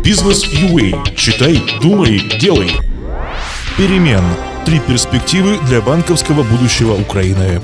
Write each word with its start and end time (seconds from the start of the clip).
Бизнес 0.00 0.44
UA. 0.44 1.14
Читай, 1.16 1.60
думай, 1.80 2.20
делай. 2.40 2.70
Перемен. 3.76 4.22
Три 4.64 4.78
перспективы 4.78 5.58
для 5.68 5.80
банковского 5.80 6.42
будущего 6.44 6.94
Украины. 6.94 7.60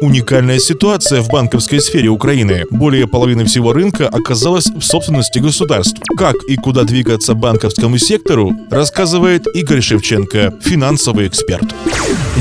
Уникальная 0.00 0.58
ситуация 0.58 1.20
в 1.20 1.28
банковской 1.28 1.80
сфере 1.80 2.08
Украины. 2.08 2.64
Более 2.70 3.06
половины 3.06 3.44
всего 3.44 3.72
рынка 3.72 4.08
оказалась 4.08 4.66
в 4.66 4.82
собственности 4.82 5.38
государств. 5.38 6.00
Как 6.16 6.36
и 6.48 6.56
куда 6.56 6.84
двигаться 6.84 7.34
банковскому 7.34 7.98
сектору, 7.98 8.52
рассказывает 8.70 9.46
Игорь 9.54 9.80
Шевченко, 9.80 10.54
финансовый 10.62 11.26
эксперт. 11.26 11.74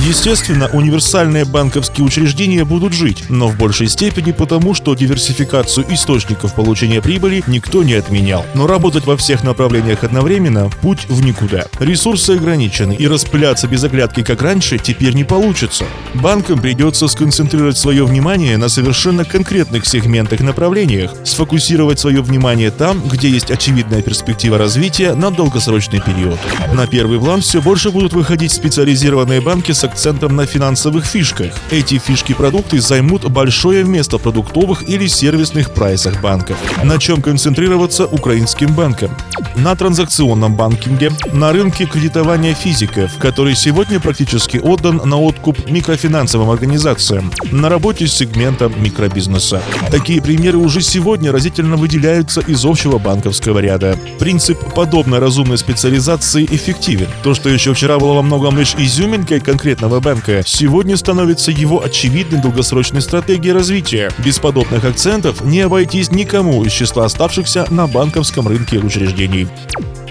Естественно, 0.08 0.70
универсальные 0.74 1.46
банковские 1.46 2.06
учреждения 2.06 2.66
будут 2.66 2.94
жить, 2.94 3.24
но 3.30 3.48
в 3.48 3.58
большей 3.58 3.88
степени 3.88 4.34
потому, 4.34 4.74
что 4.74 4.94
диверсификацию 4.94 5.86
источников 5.90 6.54
получения 6.54 7.02
прибыли 7.02 7.44
никто 7.48 7.82
не 7.82 7.94
отменял. 7.94 8.46
Но 8.54 8.68
работать 8.68 9.06
во 9.06 9.16
всех 9.16 9.44
направлениях 9.44 10.04
одновременно– 10.04 10.70
путь 10.82 11.06
в 11.08 11.24
никуда. 11.24 11.66
Ресурсы 11.80 12.32
ограничены, 12.32 12.94
и 12.94 13.08
распыляться 13.08 13.68
без 13.68 13.84
оглядки, 13.96 14.24
как 14.24 14.42
раньше, 14.42 14.78
теперь 14.78 15.14
не 15.14 15.24
получится. 15.24 15.86
Банкам 16.16 16.60
придется 16.60 17.08
сконцентрировать 17.08 17.78
свое 17.78 18.06
внимание 18.06 18.58
на 18.58 18.68
совершенно 18.68 19.24
конкретных 19.24 19.86
сегментах 19.86 20.42
направлениях, 20.42 21.12
сфокусировать 21.24 21.98
свое 21.98 22.22
внимание 22.22 22.72
там, 22.72 23.02
где 23.02 23.30
есть 23.30 23.52
очевидная 23.52 24.02
перспектива 24.02 24.58
развития 24.58 25.14
на 25.14 25.32
долгосрочный 25.32 26.02
период. 26.02 26.38
На 26.74 26.88
первый 26.88 27.20
план 27.20 27.40
все 27.40 27.62
больше 27.62 27.90
будут 27.90 28.12
выходить 28.12 28.52
специализированные 28.52 29.40
банки 29.40 29.72
с 29.72 29.86
акцентом 29.86 30.36
на 30.36 30.46
финансовых 30.46 31.06
фишках. 31.06 31.54
Эти 31.72 31.98
фишки-продукты 31.98 32.82
займут 32.82 33.30
большое 33.32 33.86
место 33.86 34.18
в 34.18 34.22
продуктовых 34.22 34.90
или 34.90 35.08
сервисных 35.08 35.74
прайсах 35.74 36.22
банков. 36.22 36.58
На 36.84 36.98
чем 36.98 37.22
концентрироваться 37.22 38.06
украинским 38.06 38.74
банкам? 38.74 39.16
На 39.56 39.74
транзакционном 39.74 40.58
банкинге, 40.58 41.12
на 41.32 41.54
рынке 41.54 41.86
кредитования 41.86 42.54
физиков, 42.54 43.18
который 43.20 43.56
сегодня 43.56 43.85
практически 43.94 44.58
отдан 44.58 45.02
на 45.06 45.20
откуп 45.20 45.70
микрофинансовым 45.70 46.50
организациям, 46.50 47.32
на 47.52 47.70
работе 47.70 48.08
с 48.08 48.14
сегментом 48.14 48.74
микробизнеса. 48.82 49.62
Такие 49.92 50.22
примеры 50.22 50.58
уже 50.58 50.82
сегодня 50.82 51.32
разительно 51.32 51.76
выделяются 51.76 52.42
из 52.42 52.66
общего 52.66 52.98
банковского 52.98 53.60
ряда. 53.60 53.98
Принцип 54.20 54.58
подобной 54.74 55.20
разумной 55.20 55.58
специализации 55.58 56.46
эффективен. 56.46 57.08
То, 57.24 57.34
что 57.34 57.50
еще 57.50 57.74
вчера 57.74 58.00
было 58.00 58.14
во 58.14 58.22
многом 58.22 58.58
лишь 58.58 58.76
изюминкой 58.76 59.40
конкретного 59.40 60.00
банка, 60.00 60.44
сегодня 60.46 60.98
становится 60.98 61.52
его 61.52 61.84
очевидной 61.84 62.42
долгосрочной 62.42 63.02
стратегией 63.02 63.54
развития. 63.54 64.12
Без 64.18 64.40
подобных 64.40 64.84
акцентов 64.84 65.44
не 65.44 65.62
обойтись 65.62 66.12
никому 66.12 66.64
из 66.64 66.72
числа 66.72 67.06
оставшихся 67.06 67.68
на 67.70 67.88
банковском 67.88 68.48
рынке 68.48 68.80
учреждений. 68.80 69.48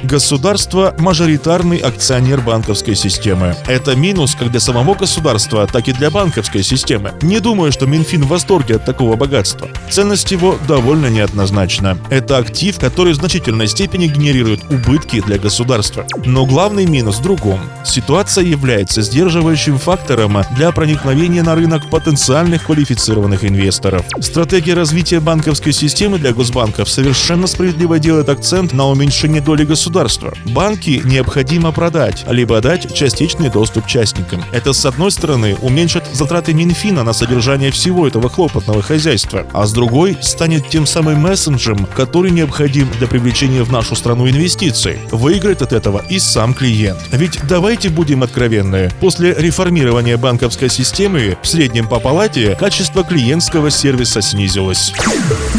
Государство– 0.05 0.95
мажоритарный 0.99 1.79
акционер 1.79 2.43
банковской 2.43 2.95
системы. 2.95 3.57
Это 3.67 3.97
минус 3.97 4.35
как 4.35 4.51
для 4.51 4.61
самого 4.61 4.95
государства, 4.95 5.67
так 5.67 5.89
и 5.89 5.93
для 5.93 6.11
банковской 6.11 6.63
системы. 6.63 7.15
Не 7.23 7.41
думаю, 7.41 7.73
что 7.73 7.87
Минфин 7.87 8.25
в 8.25 8.29
восторге 8.29 8.77
от 8.77 8.85
такого 8.85 9.17
богатства. 9.17 9.67
Ценность 9.89 10.31
его 10.31 10.59
довольно 10.69 11.07
неоднозначна. 11.07 11.97
Это 12.11 12.37
актив, 12.37 12.79
который 12.79 13.15
в 13.15 13.17
значительной 13.17 13.67
степени 13.67 14.09
генерирует 14.09 14.61
убытки 14.71 15.23
для 15.23 15.39
государства. 15.39 16.05
Но 16.27 16.45
главный 16.45 16.85
минус 16.85 17.17
в 17.17 17.23
другом. 17.23 17.61
Ситуация 17.83 18.45
является 18.45 19.01
сдерживающим 19.01 19.79
фактором 19.79 20.37
для 20.55 20.71
проникновения 20.73 21.43
на 21.43 21.55
рынок 21.55 21.89
потенциальных 21.89 22.67
квалифицированных 22.67 23.43
инвесторов. 23.43 24.05
Стратегия 24.21 24.75
развития 24.75 25.21
банковской 25.21 25.73
системы 25.73 26.19
для 26.19 26.35
госбанков 26.35 26.91
совершенно 26.91 27.47
справедливо 27.47 27.99
делает 27.99 28.29
акцент 28.29 28.75
на 28.75 28.87
уменьшении 28.87 29.41
доли 29.41 29.65
государства 29.65 29.94
государства. 29.95 30.35
Банки 30.47 31.01
необходимо 31.05 31.71
продать, 31.71 32.25
либо 32.29 32.61
дать 32.61 32.93
частичный 32.95 33.49
доступ 33.49 33.87
частникам. 33.87 34.43
Это, 34.53 34.73
с 34.73 34.85
одной 34.85 35.13
стороны, 35.13 35.57
уменьшит 35.63 36.03
затраты 36.13 36.53
Минфина 36.53 37.05
на 37.05 37.13
содержание 37.13 37.71
всего 37.71 38.09
этого 38.09 38.29
хлопотного 38.29 38.83
хозяйства, 38.83 39.47
а 39.53 39.67
с 39.67 39.73
другой 39.73 40.17
станет 40.21 40.69
тем 40.69 40.87
самым 40.87 41.21
мессенджером, 41.21 41.87
который 41.97 42.33
необходим 42.33 42.89
для 42.99 43.07
привлечения 43.07 43.63
в 43.63 43.71
нашу 43.71 43.95
страну 43.95 44.29
инвестиций. 44.29 44.99
Выиграет 45.13 45.63
от 45.63 45.73
этого 45.73 46.03
и 46.11 46.19
сам 46.19 46.55
клиент. 46.55 46.99
Ведь 47.13 47.39
давайте 47.49 47.89
будем 47.89 48.25
откровенны, 48.25 48.91
после 49.01 49.33
реформирования 49.35 50.17
банковской 50.17 50.71
системы 50.71 51.39
в 51.41 51.47
среднем 51.47 51.89
по 51.89 52.01
палате 52.01 52.57
качество 52.59 53.05
клиентского 53.05 53.71
сервиса 53.71 54.21
снизилось. 54.23 54.93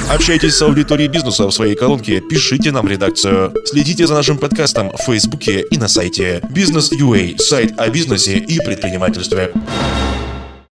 Общайтесь 0.09 0.55
с 0.55 0.61
аудиторией 0.61 1.09
бизнеса 1.09 1.47
в 1.47 1.51
своей 1.51 1.75
колонке, 1.75 2.19
пишите 2.19 2.71
нам 2.71 2.87
редакцию. 2.87 3.53
Следите 3.65 4.05
за 4.05 4.15
нашим 4.15 4.24
нашим 4.25 4.39
подкастом 4.39 4.89
в 4.89 5.03
Фейсбуке 5.03 5.61
и 5.69 5.77
на 5.77 5.87
сайте 5.87 6.41
Бизнес.ua, 6.49 7.37
сайт 7.37 7.79
о 7.79 7.89
бизнесе 7.89 8.39
и 8.39 8.57
предпринимательстве. 8.57 9.51